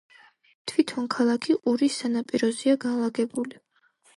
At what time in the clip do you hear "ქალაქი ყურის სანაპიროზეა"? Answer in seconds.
1.17-2.77